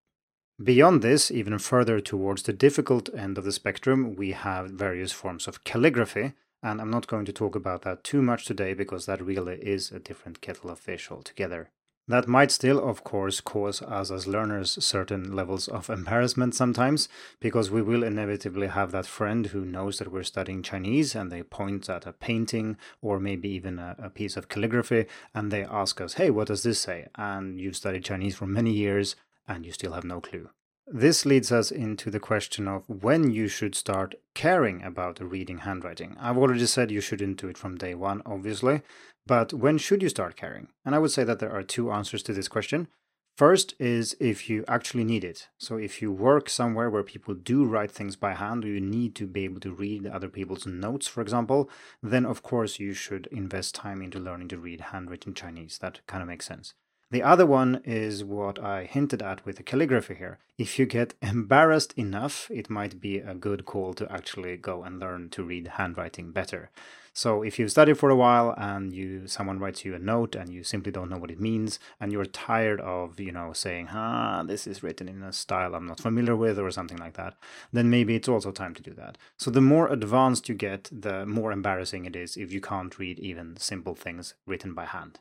Beyond 0.64 1.02
this, 1.02 1.30
even 1.30 1.58
further 1.60 2.00
towards 2.00 2.44
the 2.44 2.54
difficult 2.54 3.10
end 3.16 3.38
of 3.38 3.44
the 3.44 3.52
spectrum, 3.52 4.16
we 4.16 4.32
have 4.32 4.72
various 4.72 5.12
forms 5.12 5.48
of 5.48 5.64
calligraphy. 5.64 6.34
And 6.64 6.80
I'm 6.80 6.92
not 6.92 7.08
going 7.08 7.26
to 7.26 7.34
talk 7.34 7.56
about 7.56 7.82
that 7.84 8.04
too 8.04 8.22
much 8.22 8.46
today 8.46 8.74
because 8.74 9.06
that 9.06 9.24
really 9.24 9.56
is 9.56 9.92
a 9.92 10.00
different 10.00 10.42
kettle 10.42 10.70
of 10.70 10.80
fish 10.80 11.10
altogether. 11.10 11.70
That 12.12 12.28
might 12.28 12.52
still, 12.52 12.78
of 12.78 13.06
course, 13.06 13.40
cause 13.40 13.82
us 13.82 14.12
as 14.12 14.28
learners 14.28 14.84
certain 14.84 15.34
levels 15.34 15.70
of 15.70 15.90
embarrassment 15.90 16.54
sometimes, 16.54 17.08
because 17.40 17.72
we 17.72 17.82
will 17.82 18.04
inevitably 18.04 18.68
have 18.68 18.92
that 18.92 19.06
friend 19.06 19.46
who 19.46 19.64
knows 19.64 19.98
that 20.00 20.12
we're 20.12 20.24
studying 20.24 20.62
Chinese 20.62 21.16
and 21.16 21.32
they 21.32 21.42
point 21.42 21.90
at 21.90 22.06
a 22.06 22.12
painting 22.12 22.76
or 23.02 23.22
maybe 23.22 23.48
even 23.48 23.80
a, 23.80 23.96
a, 23.98 24.10
piece 24.10 24.36
of 24.36 24.50
calligraphy 24.50 25.06
and 25.34 25.52
they 25.52 25.64
ask 25.64 26.02
us, 26.02 26.16
hey, 26.16 26.30
what 26.30 26.50
does 26.50 26.64
this 26.64 26.82
say? 26.82 27.08
And 27.16 27.62
you've 27.62 27.78
studied 27.78 28.04
Chinese 28.04 28.36
for 28.36 28.46
many 28.46 28.74
years 28.74 29.16
and 29.48 29.66
you 29.66 29.72
still 29.72 29.94
have 29.94 30.04
no 30.04 30.20
clue. 30.20 30.50
This 30.94 31.26
leads 31.26 31.54
us 31.54 31.72
into 31.72 32.12
the 32.12 32.20
question 32.20 32.68
of 32.68 32.84
when 32.90 33.32
you 33.32 33.48
should 33.48 33.76
start 33.76 34.16
caring 34.36 34.84
about 34.84 35.22
reading 35.22 35.60
handwriting. 35.60 36.18
I've 36.20 36.38
already 36.38 36.66
said 36.66 36.92
you 36.92 37.00
shouldn't 37.00 37.40
do 37.40 37.48
it 37.48 37.58
from 37.58 37.78
day 37.78 37.96
one, 37.96 38.22
obviously, 38.26 38.82
but 39.26 39.54
when 39.54 39.78
should 39.78 40.04
you 40.04 40.10
start 40.10 40.36
caring? 40.36 40.68
And 40.84 40.94
I 40.94 41.00
would 41.00 41.12
say 41.12 41.24
that 41.24 41.40
there 41.40 41.54
are 41.54 41.64
two 41.64 41.94
answers 41.94 42.24
to 42.24 42.34
this 42.34 42.50
question. 42.50 42.90
First 43.38 43.74
is 43.80 44.18
if 44.20 44.50
you 44.50 44.66
actually 44.68 45.06
need 45.06 45.24
it. 45.24 45.48
So 45.58 45.78
if 45.78 46.02
you 46.02 46.12
work 46.12 46.50
somewhere 46.50 46.90
where 46.90 47.04
people 47.04 47.36
do 47.36 47.64
write 47.64 47.92
things 47.92 48.18
by 48.18 48.34
hand, 48.34 48.66
or 48.66 48.68
you 48.68 48.82
need 48.82 49.16
to 49.16 49.28
be 49.28 49.46
able 49.46 49.62
to 49.62 49.72
read 49.72 50.06
other 50.06 50.28
people's 50.28 50.68
notes, 50.68 51.08
for 51.08 51.22
example, 51.22 51.70
then 52.04 52.26
of 52.26 52.44
course 52.44 52.80
you 52.80 52.94
should 52.94 53.28
invest 53.28 53.76
time 53.76 54.02
into 54.02 54.20
learning 54.20 54.50
to 54.50 54.58
read 54.58 54.82
handwritten 54.82 55.34
Chinese. 55.34 55.78
That 55.78 56.02
kind 56.06 56.22
of 56.22 56.28
makes 56.28 56.48
sense. 56.48 56.74
The 57.12 57.24
other 57.24 57.46
one 57.46 57.82
is 57.84 58.24
what 58.24 58.58
I 58.58 58.86
hinted 58.86 59.22
at 59.22 59.46
with 59.46 59.58
the 59.58 59.64
calligraphy 59.64 60.16
here. 60.16 60.40
If 60.58 60.80
you 60.80 60.86
get 60.86 61.14
embarrassed 61.22 61.94
enough, 61.98 62.50
it 62.50 62.70
might 62.70 63.02
be 63.02 63.18
a 63.18 63.36
good 63.36 63.66
call 63.66 63.94
to 63.96 64.10
actually 64.10 64.56
go 64.56 64.84
and 64.84 64.98
learn 64.98 65.30
to 65.32 65.44
read 65.44 65.68
handwriting 65.76 66.32
better. 66.32 66.70
So 67.12 67.44
if 67.44 67.60
you've 67.60 67.72
studied 67.72 67.98
for 67.98 68.10
a 68.10 68.16
while 68.16 68.56
and 68.58 68.94
you 68.94 69.28
someone 69.28 69.60
writes 69.60 69.84
you 69.84 69.94
a 69.94 70.00
note 70.00 70.36
and 70.36 70.54
you 70.54 70.64
simply 70.64 70.94
don't 70.94 71.10
know 71.10 71.18
what 71.18 71.32
it 71.32 71.42
means 71.42 71.80
and 72.00 72.14
you're 72.14 72.24
tired 72.24 72.80
of, 72.80 73.20
you 73.20 73.34
know, 73.34 73.52
saying, 73.52 73.90
"Ah, 73.92 74.44
this 74.44 74.66
is 74.66 74.82
written 74.82 75.10
in 75.10 75.22
a 75.22 75.34
style 75.34 75.76
I'm 75.76 75.88
not 75.88 76.00
familiar 76.00 76.38
with" 76.38 76.58
or 76.58 76.72
something 76.72 76.98
like 76.98 77.16
that, 77.16 77.36
then 77.74 77.90
maybe 77.90 78.16
it's 78.16 78.30
also 78.30 78.52
time 78.52 78.74
to 78.76 78.82
do 78.82 78.94
that. 78.94 79.18
So 79.36 79.52
the 79.52 79.60
more 79.60 79.90
advanced 79.90 80.48
you 80.48 80.56
get, 80.56 80.90
the 80.94 81.26
more 81.26 81.52
embarrassing 81.52 82.06
it 82.06 82.16
is 82.16 82.38
if 82.38 82.54
you 82.54 82.62
can't 82.62 82.98
read 82.98 83.20
even 83.20 83.58
simple 83.58 83.96
things 83.96 84.36
written 84.46 84.74
by 84.74 84.86
hand. 84.86 85.20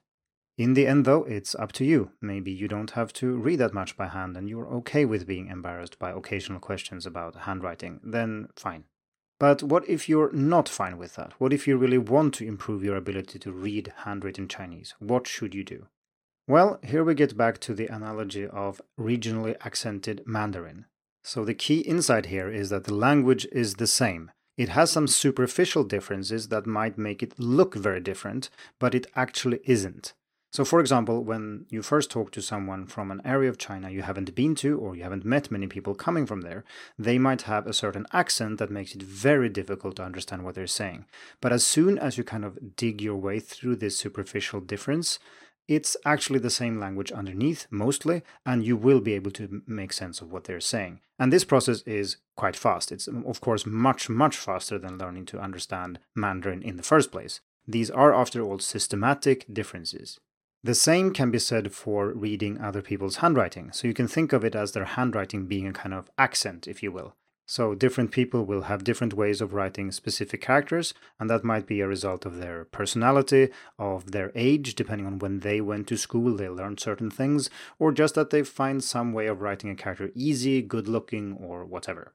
In 0.61 0.75
the 0.75 0.87
end, 0.87 1.07
though, 1.07 1.25
it's 1.25 1.55
up 1.55 1.73
to 1.73 1.87
you. 1.87 2.11
Maybe 2.21 2.53
you 2.53 2.69
don't 2.69 2.91
have 2.91 3.15
to 3.15 3.35
read 3.35 3.61
that 3.61 3.73
much 3.73 3.97
by 3.97 4.09
hand 4.09 4.37
and 4.37 4.47
you're 4.47 4.69
okay 4.81 5.07
with 5.07 5.27
being 5.27 5.47
embarrassed 5.47 5.99
by 5.99 6.11
occasional 6.11 6.61
questions 6.61 7.07
about 7.07 7.47
handwriting. 7.47 7.99
Then 8.05 8.49
fine. 8.57 8.85
But 9.39 9.63
what 9.63 9.89
if 9.89 10.07
you're 10.07 10.31
not 10.33 10.69
fine 10.69 10.99
with 10.99 11.15
that? 11.15 11.33
What 11.39 11.55
if 11.55 11.67
you 11.67 11.79
really 11.79 11.97
want 11.97 12.35
to 12.35 12.47
improve 12.47 12.85
your 12.85 12.97
ability 12.97 13.39
to 13.39 13.51
read 13.51 13.95
handwritten 14.05 14.49
Chinese? 14.49 14.95
What 14.99 15.27
should 15.27 15.55
you 15.55 15.65
do? 15.65 15.87
Well, 16.47 16.79
here 16.83 17.05
we 17.05 17.15
get 17.15 17.39
back 17.39 17.59
to 17.61 17.73
the 17.73 17.87
analogy 17.87 18.47
of 18.47 18.83
regionally 18.99 19.57
accented 19.65 20.23
Mandarin. 20.27 20.85
So 21.25 21.43
the 21.43 21.55
key 21.55 21.79
insight 21.81 22.27
here 22.27 22.51
is 22.51 22.69
that 22.69 22.85
the 22.85 22.93
language 22.93 23.47
is 23.51 23.77
the 23.77 23.87
same. 23.87 24.31
It 24.59 24.69
has 24.69 24.91
some 24.91 25.07
superficial 25.07 25.85
differences 25.85 26.49
that 26.49 26.67
might 26.67 26.99
make 26.99 27.23
it 27.23 27.39
look 27.39 27.75
very 27.75 28.01
different, 28.01 28.51
but 28.79 28.95
it 28.95 29.07
actually 29.17 29.61
isn't. 29.65 30.13
So, 30.53 30.65
for 30.65 30.81
example, 30.81 31.23
when 31.23 31.67
you 31.69 31.81
first 31.81 32.11
talk 32.11 32.33
to 32.33 32.43
someone 32.43 32.87
from 32.87 33.13
an 33.13 33.23
area 33.25 33.49
of 33.49 33.57
China 33.57 33.89
you 33.89 34.03
haven't 34.03 34.35
been 34.35 34.57
to 34.57 34.77
or 34.79 34.97
you 34.97 35.05
haven't 35.05 35.25
met 35.25 35.51
many 35.51 35.69
people 35.69 35.95
coming 35.95 36.27
from 36.27 36.41
there, 36.41 36.65
they 36.99 37.19
might 37.19 37.43
have 37.43 37.69
a 37.69 37.73
certain 37.73 38.05
accent 38.13 38.59
that 38.59 38.71
makes 38.71 38.93
it 38.95 39.03
very 39.03 39.49
difficult 39.49 39.95
to 39.97 40.03
understand 40.03 40.45
what 40.45 40.57
they're 40.57 40.67
saying. 40.67 41.07
But 41.41 41.53
as 41.53 41.65
soon 41.65 41.99
as 41.99 42.19
you 42.19 42.25
kind 42.25 42.45
of 42.45 42.75
dig 42.75 43.01
your 43.01 43.15
way 43.15 43.39
through 43.39 43.77
this 43.77 43.97
superficial 43.97 44.61
difference, 44.61 45.21
it's 45.69 45.97
actually 46.05 46.41
the 46.41 46.51
same 46.51 46.81
language 46.81 47.13
underneath, 47.13 47.69
mostly, 47.71 48.23
and 48.45 48.67
you 48.67 48.77
will 48.77 49.01
be 49.01 49.13
able 49.13 49.31
to 49.31 49.63
make 49.69 49.93
sense 49.93 50.21
of 50.21 50.33
what 50.33 50.45
they're 50.45 50.59
saying. 50.59 50.99
And 51.17 51.33
this 51.33 51.45
process 51.45 51.83
is 51.83 52.17
quite 52.35 52.57
fast. 52.57 52.91
It's, 52.91 53.07
of 53.07 53.41
course, 53.41 53.65
much, 53.65 54.09
much 54.09 54.37
faster 54.37 54.81
than 54.81 54.99
learning 54.99 55.27
to 55.27 55.39
understand 55.39 56.01
Mandarin 56.17 56.61
in 56.61 56.77
the 56.77 56.83
first 56.83 57.13
place. 57.13 57.41
These 57.69 57.89
are, 57.89 58.13
after 58.13 58.43
all, 58.43 58.59
systematic 58.59 59.47
differences. 59.55 60.19
The 60.63 60.75
same 60.75 61.15
can 61.15 61.31
be 61.31 61.39
said 61.39 61.73
for 61.73 62.13
reading 62.13 62.61
other 62.61 62.83
people's 62.83 63.17
handwriting. 63.17 63.73
So 63.73 63.89
you 63.89 63.95
can 63.95 64.07
think 64.07 64.35
of 64.35 64.45
it 64.45 64.55
as 64.55 64.73
their 64.73 64.85
handwriting 64.85 65.47
being 65.47 65.67
a 65.67 65.73
kind 65.73 65.95
of 65.95 66.11
accent, 66.19 66.69
if 66.69 66.83
you 66.83 66.93
will. 66.93 67.15
So 67.47 67.75
different 67.75 68.13
people 68.13 68.45
will 68.45 68.63
have 68.63 68.85
different 68.85 69.15
ways 69.15 69.41
of 69.41 69.55
writing 69.55 69.91
specific 69.91 70.43
characters, 70.43 70.95
and 71.19 71.29
that 71.31 71.43
might 71.43 71.67
be 71.67 71.81
a 71.81 71.89
result 71.89 72.25
of 72.25 72.37
their 72.37 72.67
personality, 72.67 73.49
of 73.79 74.13
their 74.13 74.31
age, 74.37 74.75
depending 74.75 75.07
on 75.07 75.19
when 75.19 75.41
they 75.41 75.61
went 75.61 75.89
to 75.89 75.97
school, 75.97 76.37
they 76.37 76.49
learned 76.49 76.79
certain 76.79 77.11
things, 77.11 77.51
or 77.79 77.91
just 77.91 78.15
that 78.15 78.31
they 78.31 78.43
find 78.43 78.85
some 78.85 79.13
way 79.13 79.27
of 79.27 79.41
writing 79.41 79.71
a 79.71 79.75
character 79.75 80.13
easy, 80.15 80.63
good 80.63 80.87
looking, 80.87 81.33
or 81.33 81.65
whatever. 81.65 82.13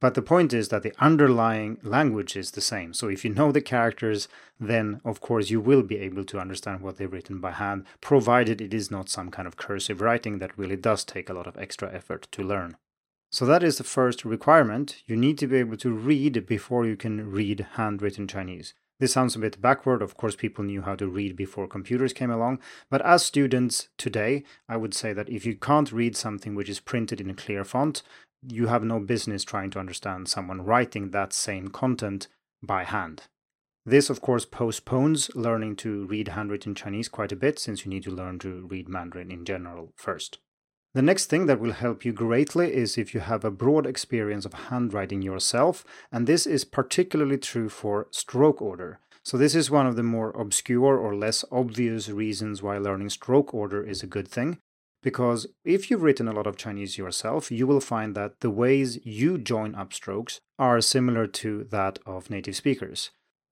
But 0.00 0.14
the 0.14 0.22
point 0.22 0.52
is 0.52 0.68
that 0.68 0.82
the 0.82 0.92
underlying 0.98 1.78
language 1.82 2.36
is 2.36 2.50
the 2.50 2.60
same. 2.60 2.92
So 2.92 3.08
if 3.08 3.24
you 3.24 3.32
know 3.32 3.50
the 3.50 3.62
characters, 3.62 4.28
then 4.60 5.00
of 5.04 5.20
course 5.20 5.48
you 5.48 5.60
will 5.60 5.82
be 5.82 5.98
able 5.98 6.24
to 6.24 6.38
understand 6.38 6.82
what 6.82 6.98
they've 6.98 7.12
written 7.12 7.40
by 7.40 7.52
hand, 7.52 7.84
provided 8.00 8.60
it 8.60 8.74
is 8.74 8.90
not 8.90 9.08
some 9.08 9.30
kind 9.30 9.48
of 9.48 9.56
cursive 9.56 10.02
writing 10.02 10.38
that 10.38 10.56
really 10.58 10.76
does 10.76 11.04
take 11.04 11.30
a 11.30 11.34
lot 11.34 11.46
of 11.46 11.56
extra 11.56 11.92
effort 11.92 12.28
to 12.32 12.42
learn. 12.42 12.76
So 13.30 13.46
that 13.46 13.62
is 13.62 13.78
the 13.78 13.84
first 13.84 14.24
requirement. 14.24 15.02
You 15.06 15.16
need 15.16 15.38
to 15.38 15.46
be 15.46 15.56
able 15.56 15.76
to 15.78 15.90
read 15.90 16.46
before 16.46 16.86
you 16.86 16.96
can 16.96 17.30
read 17.30 17.66
handwritten 17.72 18.28
Chinese. 18.28 18.74
This 18.98 19.12
sounds 19.12 19.36
a 19.36 19.40
bit 19.40 19.60
backward. 19.60 20.00
Of 20.00 20.16
course, 20.16 20.34
people 20.34 20.64
knew 20.64 20.80
how 20.80 20.94
to 20.94 21.06
read 21.06 21.36
before 21.36 21.68
computers 21.68 22.14
came 22.14 22.30
along. 22.30 22.60
But 22.88 23.02
as 23.02 23.22
students 23.22 23.88
today, 23.98 24.42
I 24.70 24.78
would 24.78 24.94
say 24.94 25.12
that 25.12 25.28
if 25.28 25.44
you 25.44 25.54
can't 25.54 25.92
read 25.92 26.16
something 26.16 26.54
which 26.54 26.70
is 26.70 26.80
printed 26.80 27.20
in 27.20 27.28
a 27.28 27.34
clear 27.34 27.62
font, 27.62 28.02
you 28.42 28.66
have 28.66 28.84
no 28.84 29.00
business 29.00 29.44
trying 29.44 29.70
to 29.70 29.78
understand 29.78 30.28
someone 30.28 30.62
writing 30.62 31.10
that 31.10 31.32
same 31.32 31.68
content 31.68 32.28
by 32.62 32.84
hand. 32.84 33.22
This, 33.84 34.10
of 34.10 34.20
course, 34.20 34.44
postpones 34.44 35.30
learning 35.36 35.76
to 35.76 36.06
read 36.06 36.28
handwritten 36.28 36.74
Chinese 36.74 37.08
quite 37.08 37.30
a 37.30 37.36
bit 37.36 37.58
since 37.58 37.84
you 37.84 37.90
need 37.90 38.02
to 38.02 38.10
learn 38.10 38.40
to 38.40 38.66
read 38.66 38.88
Mandarin 38.88 39.30
in 39.30 39.44
general 39.44 39.92
first. 39.94 40.38
The 40.92 41.02
next 41.02 41.26
thing 41.26 41.46
that 41.46 41.60
will 41.60 41.72
help 41.72 42.04
you 42.04 42.12
greatly 42.12 42.74
is 42.74 42.98
if 42.98 43.14
you 43.14 43.20
have 43.20 43.44
a 43.44 43.50
broad 43.50 43.86
experience 43.86 44.44
of 44.44 44.54
handwriting 44.54 45.22
yourself, 45.22 45.84
and 46.10 46.26
this 46.26 46.46
is 46.46 46.64
particularly 46.64 47.38
true 47.38 47.68
for 47.68 48.08
stroke 48.10 48.60
order. 48.60 48.98
So, 49.22 49.36
this 49.36 49.54
is 49.54 49.70
one 49.70 49.86
of 49.86 49.96
the 49.96 50.02
more 50.02 50.30
obscure 50.30 50.96
or 50.96 51.14
less 51.14 51.44
obvious 51.52 52.08
reasons 52.08 52.62
why 52.62 52.78
learning 52.78 53.10
stroke 53.10 53.52
order 53.52 53.84
is 53.84 54.02
a 54.02 54.06
good 54.06 54.26
thing. 54.26 54.58
Because 55.08 55.46
if 55.64 55.80
you've 55.88 56.06
written 56.06 56.28
a 56.28 56.36
lot 56.38 56.48
of 56.48 56.56
Chinese 56.64 56.98
yourself, 56.98 57.42
you 57.58 57.64
will 57.66 57.84
find 57.92 58.10
that 58.16 58.40
the 58.44 58.54
ways 58.62 58.98
you 59.04 59.38
join 59.52 59.74
up 59.74 59.90
strokes 59.92 60.40
are 60.58 60.80
similar 60.80 61.26
to 61.42 61.50
that 61.76 61.98
of 62.04 62.30
native 62.30 62.56
speakers 62.56 63.00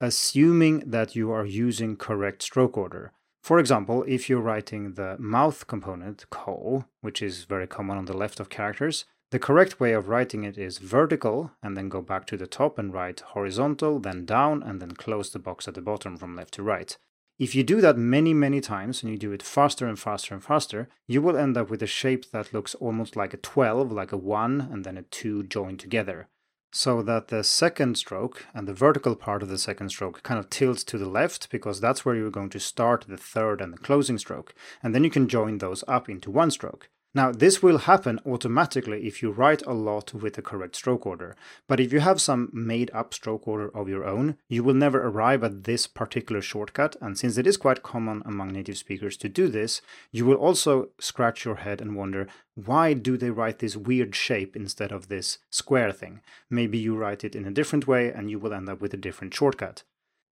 assuming 0.01 0.81
that 0.81 1.17
you 1.17 1.31
are 1.31 1.47
using 1.47 1.97
correct 1.97 2.43
stroke 2.43 2.77
order. 2.77 3.13
For 3.43 3.59
example, 3.59 4.05
if 4.07 4.29
you're 4.29 4.41
writing 4.41 4.95
the 4.95 5.17
mouth 5.19 5.67
component, 5.67 6.25
kǒu, 6.31 6.87
which 7.01 7.23
is 7.23 7.45
very 7.45 7.67
common 7.67 7.99
on 7.99 8.07
the 8.07 8.17
left 8.17 8.41
of 8.41 8.49
characters, 8.49 9.05
the 9.31 9.39
correct 9.39 9.81
way 9.81 9.93
of 9.93 10.09
writing 10.09 10.45
it 10.45 10.57
is 10.57 10.79
vertical 10.79 11.53
and 11.63 11.77
then 11.77 11.89
go 11.89 12.01
back 12.01 12.27
to 12.27 12.37
the 12.37 12.47
top 12.47 12.79
and 12.79 12.93
write 12.93 13.21
horizontal, 13.21 13.99
then 13.99 14.25
down, 14.25 14.63
and 14.63 14.81
then 14.81 14.93
close 14.93 15.31
the 15.31 15.39
box 15.39 15.67
at 15.67 15.75
the 15.75 15.83
bottom 15.83 16.17
from 16.17 16.37
left 16.37 16.55
to 16.55 16.63
right. 16.63 16.97
If 17.39 17.55
you 17.55 17.65
do 17.65 17.81
that 17.81 17.99
many, 17.99 18.33
many 18.33 18.61
times 18.61 19.03
and 19.03 19.11
you 19.11 19.19
do 19.19 19.33
it 19.33 19.43
faster 19.43 19.87
and 19.87 19.99
faster 19.99 20.35
and 20.35 20.43
faster, 20.43 20.89
you 21.07 21.21
will 21.21 21.37
end 21.37 21.57
up 21.57 21.69
with 21.69 21.83
a 21.83 21.87
shape 21.87 22.31
that 22.31 22.53
looks 22.53 22.75
almost 22.77 23.17
like 23.17 23.35
a 23.35 23.39
12, 23.39 23.91
like 23.91 24.13
a 24.13 24.17
1 24.17 24.69
and 24.73 24.85
then 24.85 24.97
a 24.97 25.03
2 25.03 25.45
joined 25.45 25.81
together 25.81 26.29
so 26.75 27.03
that 27.03 27.29
the 27.29 27.45
second 27.45 27.97
stroke 27.97 28.47
and 28.53 28.67
the 28.67 28.75
vertical 28.75 29.15
part 29.15 29.45
of 29.45 29.49
the 29.49 29.57
second 29.57 29.91
stroke 29.91 30.25
kind 30.25 30.41
of 30.41 30.51
tilts 30.51 30.83
to 30.83 30.99
the 30.99 31.09
left 31.09 31.49
because 31.49 31.81
that's 31.81 32.05
where 32.05 32.17
you're 32.17 32.31
going 32.31 32.51
to 32.51 32.59
start 32.59 33.05
the 33.09 33.17
third 33.17 33.61
and 33.61 33.73
the 33.73 33.79
closing 33.79 34.19
stroke. 34.19 34.53
And 34.83 34.93
then 34.93 35.05
you 35.05 35.11
can 35.11 35.29
join 35.29 35.59
those 35.59 35.85
up 35.87 36.09
into 36.09 36.33
one 36.33 36.51
stroke. 36.51 36.89
Now, 37.17 37.31
this 37.31 37.63
will 37.63 37.79
happen 37.79 38.19
automatically 38.27 39.07
if 39.07 39.23
you 39.23 39.31
write 39.31 39.63
a 39.63 39.73
lot 39.73 40.13
with 40.13 40.35
the 40.35 40.43
correct 40.43 40.75
stroke 40.75 41.07
order. 41.07 41.37
But 41.69 41.79
if 41.79 41.93
you 41.93 42.01
have 42.01 42.21
some 42.21 42.51
made 42.53 42.91
up 42.93 43.15
stroke 43.15 43.47
order 43.47 43.69
of 43.69 43.89
your 43.89 44.05
own, 44.05 44.37
you 44.49 44.65
will 44.65 44.75
never 44.75 45.01
arrive 45.01 45.45
at 45.45 45.63
this 45.63 45.87
particular 45.87 46.43
shortcut. 46.43 46.97
And 47.01 47.17
since 47.17 47.39
it 47.39 47.47
is 47.47 47.57
quite 47.57 47.85
common 47.85 48.23
among 48.27 48.51
native 48.53 48.79
speakers 48.79 49.17
to 49.19 49.29
do 49.29 49.47
this, 49.47 49.81
you 50.11 50.27
will 50.27 50.35
also 50.35 50.89
scratch 50.99 51.45
your 51.45 51.57
head 51.57 51.81
and 51.81 51.95
wonder 51.95 52.27
why 52.57 52.95
do 52.95 53.17
they 53.17 53.31
write 53.31 53.61
this 53.61 53.77
weird 53.77 54.17
shape 54.17 54.57
instead 54.57 54.91
of 54.91 55.07
this 55.07 55.39
square 55.51 55.93
thing? 55.93 56.21
Maybe 56.51 56.79
you 56.79 56.97
write 56.97 57.23
it 57.23 57.37
in 57.37 57.47
a 57.47 57.53
different 57.53 57.87
way 57.87 58.13
and 58.13 58.29
you 58.29 58.41
will 58.41 58.53
end 58.53 58.69
up 58.69 58.81
with 58.81 58.93
a 58.93 58.97
different 58.97 59.35
shortcut. 59.35 59.85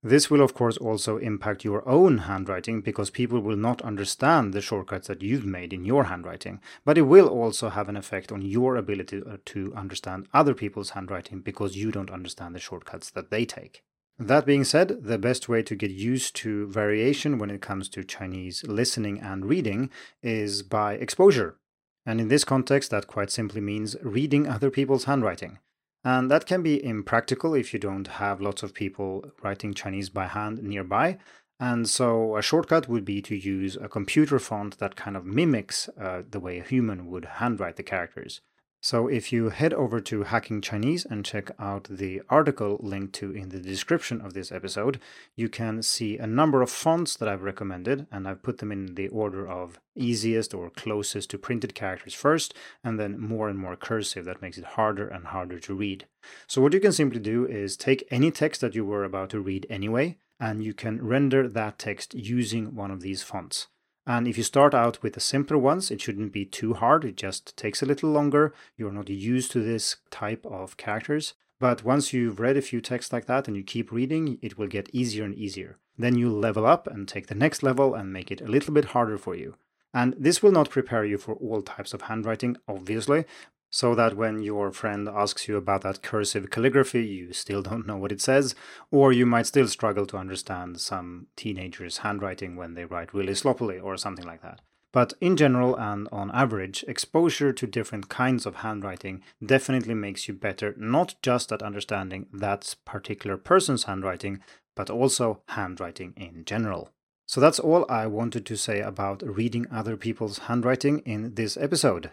This 0.04 0.28
will, 0.28 0.42
of 0.42 0.52
course, 0.52 0.76
also 0.78 1.18
impact 1.18 1.64
your 1.64 1.88
own 1.88 2.18
handwriting 2.18 2.80
because 2.80 3.08
people 3.08 3.38
will 3.38 3.56
not 3.56 3.82
understand 3.82 4.52
the 4.52 4.60
shortcuts 4.60 5.06
that 5.06 5.22
you've 5.22 5.44
made 5.44 5.72
in 5.72 5.84
your 5.84 6.04
handwriting. 6.04 6.60
But 6.84 6.98
it 6.98 7.02
will 7.02 7.28
also 7.28 7.68
have 7.68 7.88
an 7.88 7.96
effect 7.96 8.32
on 8.32 8.42
your 8.42 8.74
ability 8.74 9.22
uh, 9.24 9.36
to 9.44 9.72
understand 9.76 10.26
other 10.34 10.54
people's 10.54 10.90
handwriting 10.90 11.40
because 11.40 11.76
you 11.76 11.92
don't 11.92 12.10
understand 12.10 12.54
the 12.54 12.58
shortcuts 12.58 13.10
that 13.10 13.30
they 13.30 13.44
take. 13.44 13.84
That 14.18 14.44
being 14.44 14.64
said, 14.64 15.04
the 15.04 15.18
best 15.18 15.48
way 15.48 15.62
to 15.62 15.76
get 15.76 15.92
used 15.92 16.34
to 16.36 16.66
variation 16.66 17.38
when 17.38 17.50
it 17.50 17.62
comes 17.62 17.88
to 17.90 18.02
Chinese 18.02 18.64
listening 18.64 19.20
and 19.20 19.46
reading 19.46 19.88
is 20.20 20.64
by 20.64 20.94
exposure. 20.94 21.58
And 22.04 22.20
in 22.20 22.26
this 22.26 22.44
context, 22.44 22.90
that 22.90 23.06
quite 23.06 23.30
simply 23.30 23.60
means 23.60 23.96
reading 24.02 24.48
other 24.48 24.70
people's 24.70 25.04
handwriting. 25.04 25.58
And 26.04 26.30
that 26.30 26.46
can 26.46 26.62
be 26.62 26.84
impractical 26.84 27.54
if 27.54 27.72
you 27.72 27.78
don't 27.78 28.08
have 28.08 28.40
lots 28.40 28.62
of 28.62 28.74
people 28.74 29.24
writing 29.42 29.72
Chinese 29.72 30.08
by 30.10 30.26
hand 30.26 30.62
nearby. 30.62 31.18
And 31.60 31.88
so 31.88 32.36
a 32.36 32.42
shortcut 32.42 32.88
would 32.88 33.04
be 33.04 33.22
to 33.22 33.36
use 33.36 33.76
a 33.76 33.88
computer 33.88 34.40
font 34.40 34.78
that 34.78 34.96
kind 34.96 35.16
of 35.16 35.24
mimics 35.24 35.88
uh, 36.00 36.22
the 36.28 36.40
way 36.40 36.58
a 36.58 36.64
human 36.64 37.06
would 37.06 37.24
handwrite 37.24 37.76
the 37.76 37.84
characters. 37.84 38.40
So 38.84 39.06
if 39.06 39.32
you 39.32 39.50
head 39.50 39.72
over 39.72 40.00
to 40.00 40.24
Hacking 40.24 40.60
Chinese 40.60 41.04
and 41.04 41.24
check 41.24 41.52
out 41.56 41.84
the 41.84 42.20
article 42.28 42.78
linked 42.82 43.12
to 43.14 43.30
in 43.30 43.50
the 43.50 43.60
description 43.60 44.20
of 44.20 44.34
this 44.34 44.50
episode, 44.50 44.98
you 45.36 45.48
can 45.48 45.82
see 45.82 46.18
a 46.18 46.26
number 46.26 46.62
of 46.62 46.68
fonts 46.68 47.14
that 47.16 47.28
I've 47.28 47.44
recommended, 47.44 48.08
and 48.10 48.26
I've 48.26 48.42
put 48.42 48.58
them 48.58 48.72
in 48.72 48.96
the 48.96 49.06
order 49.06 49.48
of 49.48 49.78
easiest 49.94 50.52
or 50.52 50.68
closest 50.68 51.30
to 51.30 51.38
printed 51.38 51.76
characters 51.76 52.12
first, 52.12 52.54
and 52.82 52.98
then 52.98 53.20
more 53.20 53.48
and 53.48 53.56
more 53.56 53.76
cursive 53.76 54.24
that 54.24 54.42
makes 54.42 54.58
it 54.58 54.64
harder 54.64 55.06
and 55.06 55.26
harder 55.28 55.60
to 55.60 55.74
read. 55.74 56.06
So 56.48 56.60
what 56.60 56.72
you 56.72 56.80
can 56.80 56.92
simply 56.92 57.20
do 57.20 57.46
is 57.46 57.76
take 57.76 58.08
any 58.10 58.32
text 58.32 58.62
that 58.62 58.74
you 58.74 58.84
were 58.84 59.04
about 59.04 59.30
to 59.30 59.40
read 59.40 59.64
anyway, 59.70 60.18
and 60.40 60.64
you 60.64 60.74
can 60.74 61.06
render 61.06 61.46
that 61.46 61.78
text 61.78 62.14
using 62.14 62.74
one 62.74 62.90
of 62.90 63.00
these 63.00 63.22
fonts. 63.22 63.68
And 64.06 64.26
if 64.26 64.36
you 64.36 64.42
start 64.42 64.74
out 64.74 65.02
with 65.02 65.14
the 65.14 65.20
simpler 65.20 65.58
ones, 65.58 65.90
it 65.90 66.00
shouldn't 66.00 66.32
be 66.32 66.44
too 66.44 66.74
hard. 66.74 67.04
It 67.04 67.16
just 67.16 67.56
takes 67.56 67.82
a 67.82 67.86
little 67.86 68.10
longer. 68.10 68.52
You're 68.76 68.92
not 68.92 69.08
used 69.08 69.52
to 69.52 69.60
this 69.60 69.96
type 70.10 70.44
of 70.44 70.76
characters. 70.76 71.34
But 71.60 71.84
once 71.84 72.12
you've 72.12 72.40
read 72.40 72.56
a 72.56 72.62
few 72.62 72.80
texts 72.80 73.12
like 73.12 73.26
that 73.26 73.46
and 73.46 73.56
you 73.56 73.62
keep 73.62 73.92
reading, 73.92 74.38
it 74.42 74.58
will 74.58 74.66
get 74.66 74.90
easier 74.92 75.24
and 75.24 75.34
easier. 75.34 75.78
Then 75.96 76.16
you 76.18 76.28
level 76.28 76.66
up 76.66 76.88
and 76.88 77.06
take 77.06 77.28
the 77.28 77.36
next 77.36 77.62
level 77.62 77.94
and 77.94 78.12
make 78.12 78.32
it 78.32 78.40
a 78.40 78.48
little 78.48 78.74
bit 78.74 78.86
harder 78.86 79.16
for 79.16 79.36
you. 79.36 79.54
And 79.94 80.14
this 80.18 80.42
will 80.42 80.50
not 80.50 80.70
prepare 80.70 81.04
you 81.04 81.18
for 81.18 81.34
all 81.34 81.62
types 81.62 81.94
of 81.94 82.02
handwriting, 82.02 82.56
obviously, 82.66 83.26
so 83.72 83.94
that 83.94 84.14
when 84.14 84.42
your 84.42 84.70
friend 84.70 85.08
asks 85.08 85.48
you 85.48 85.56
about 85.56 85.80
that 85.80 86.02
cursive 86.02 86.50
calligraphy, 86.50 87.04
you 87.04 87.32
still 87.32 87.62
don't 87.68 87.86
know 87.86 87.96
what 87.96 88.12
it 88.12 88.20
says, 88.20 88.54
or 88.90 89.12
you 89.12 89.24
might 89.26 89.46
still 89.46 89.66
struggle 89.66 90.06
to 90.06 90.18
understand 90.18 90.78
some 90.78 91.26
teenager's 91.36 91.98
handwriting 91.98 92.54
when 92.54 92.74
they 92.74 92.84
write 92.84 93.14
really 93.14 93.34
sloppily 93.34 93.78
or 93.80 93.96
something 93.96 94.26
like 94.26 94.42
that. 94.42 94.60
But 94.92 95.14
in 95.22 95.38
general 95.38 95.74
and 95.74 96.06
on 96.12 96.30
average, 96.32 96.84
exposure 96.86 97.50
to 97.54 97.66
different 97.66 98.10
kinds 98.10 98.44
of 98.44 98.56
handwriting 98.56 99.22
definitely 99.44 99.94
makes 99.94 100.28
you 100.28 100.34
better, 100.34 100.74
not 100.76 101.14
just 101.22 101.50
at 101.50 101.62
understanding 101.62 102.26
that 102.30 102.76
particular 102.84 103.38
person's 103.38 103.84
handwriting, 103.84 104.40
but 104.76 104.90
also 104.90 105.40
handwriting 105.48 106.12
in 106.18 106.44
general. 106.44 106.90
So 107.26 107.40
that's 107.40 107.58
all 107.58 107.86
I 107.88 108.06
wanted 108.06 108.44
to 108.44 108.56
say 108.56 108.80
about 108.80 109.22
reading 109.22 109.66
other 109.70 109.96
people's 109.96 110.40
handwriting 110.40 110.98
in 111.06 111.36
this 111.36 111.56
episode. 111.56 112.10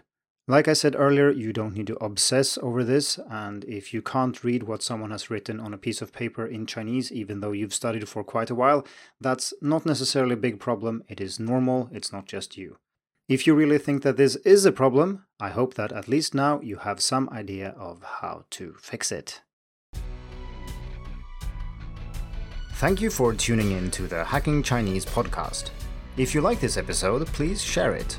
Like 0.48 0.66
I 0.66 0.72
said 0.72 0.96
earlier, 0.98 1.30
you 1.30 1.52
don't 1.52 1.74
need 1.74 1.86
to 1.88 2.04
obsess 2.04 2.58
over 2.58 2.82
this, 2.82 3.20
and 3.30 3.62
if 3.64 3.94
you 3.94 4.02
can't 4.02 4.42
read 4.42 4.64
what 4.64 4.82
someone 4.82 5.10
has 5.10 5.30
written 5.30 5.60
on 5.60 5.72
a 5.72 5.78
piece 5.78 6.02
of 6.02 6.12
paper 6.12 6.44
in 6.44 6.66
Chinese, 6.66 7.12
even 7.12 7.40
though 7.40 7.52
you've 7.52 7.74
studied 7.74 8.08
for 8.08 8.24
quite 8.24 8.50
a 8.50 8.54
while, 8.54 8.84
that's 9.20 9.54
not 9.60 9.86
necessarily 9.86 10.32
a 10.32 10.38
big 10.38 10.58
problem. 10.58 11.04
It 11.08 11.20
is 11.20 11.38
normal, 11.38 11.88
it's 11.92 12.12
not 12.12 12.26
just 12.26 12.56
you. 12.56 12.78
If 13.28 13.46
you 13.46 13.54
really 13.54 13.78
think 13.78 14.02
that 14.02 14.16
this 14.16 14.34
is 14.36 14.64
a 14.64 14.72
problem, 14.72 15.24
I 15.38 15.50
hope 15.50 15.74
that 15.74 15.92
at 15.92 16.08
least 16.08 16.34
now 16.34 16.60
you 16.60 16.78
have 16.78 17.00
some 17.00 17.28
idea 17.30 17.68
of 17.78 18.02
how 18.02 18.46
to 18.50 18.74
fix 18.80 19.12
it. 19.12 19.42
Thank 22.72 23.00
you 23.00 23.10
for 23.10 23.34
tuning 23.34 23.70
in 23.70 23.90
to 23.92 24.08
the 24.08 24.24
Hacking 24.24 24.64
Chinese 24.64 25.04
podcast. 25.04 25.70
If 26.16 26.34
you 26.34 26.40
like 26.40 26.60
this 26.60 26.76
episode, 26.76 27.26
please 27.28 27.62
share 27.62 27.94
it 27.94 28.18